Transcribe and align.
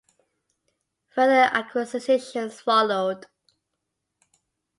Further 1.09 1.43
acquisitions 1.55 2.59
followed. 2.61 3.27